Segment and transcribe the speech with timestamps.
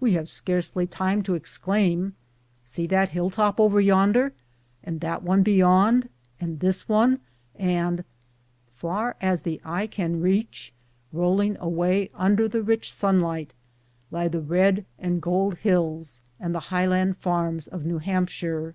[0.00, 2.14] We have scarcely time to exclaim,"
[2.72, 4.32] See that hill top over yonder,
[4.82, 6.08] and that one beyond,
[6.40, 7.18] and this one,
[7.54, 8.02] and"—
[8.80, 10.72] far as the eye can reach,
[11.12, 13.52] rolling away un der the rich sunlight,
[14.10, 18.74] lie the red and gold hills and the highland farms of New Hampshire.